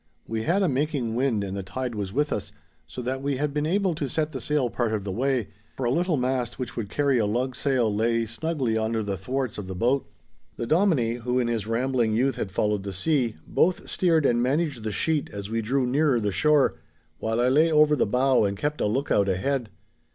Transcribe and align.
We 0.27 0.41
had 0.41 0.63
a 0.63 0.67
making 0.67 1.13
wind 1.13 1.43
and 1.43 1.55
the 1.55 1.61
tide 1.61 1.93
was 1.93 2.11
with 2.11 2.33
us, 2.33 2.51
so 2.87 3.03
that 3.03 3.21
we 3.21 3.37
had 3.37 3.53
been 3.53 3.67
able 3.67 3.93
to 3.93 4.09
set 4.09 4.31
the 4.31 4.41
sail 4.41 4.71
part 4.71 4.93
of 4.93 5.03
the 5.03 5.11
way—for 5.11 5.85
a 5.85 5.91
little 5.91 6.17
mast 6.17 6.57
which 6.57 6.75
would 6.75 6.89
carry 6.89 7.19
a 7.19 7.27
lug 7.27 7.55
sail 7.55 7.93
lay 7.95 8.25
snugly 8.25 8.75
under 8.79 9.03
the 9.03 9.15
thwarts 9.15 9.59
of 9.59 9.67
the 9.67 9.75
boat. 9.75 10.09
The 10.55 10.65
Dominie, 10.65 11.17
who 11.17 11.37
in 11.37 11.47
his 11.47 11.67
rambling 11.67 12.13
youth 12.15 12.35
had 12.35 12.49
followed 12.49 12.81
the 12.81 12.91
sea, 12.91 13.35
both 13.45 13.87
steered 13.87 14.25
and 14.25 14.41
managed 14.41 14.81
the 14.81 14.91
sheet 14.91 15.29
as 15.31 15.51
we 15.51 15.61
drew 15.61 15.85
nearer 15.85 16.19
the 16.19 16.31
shore, 16.31 16.79
while 17.19 17.39
I 17.39 17.49
lay 17.49 17.71
over 17.71 17.95
the 17.95 18.07
bow 18.07 18.43
and 18.43 18.57
kept 18.57 18.81
a 18.81 18.87
look 18.87 19.11
out 19.11 19.29
ahead. 19.29 19.69